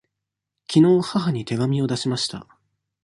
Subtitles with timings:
[0.65, 2.47] きのう母に手紙を出しました。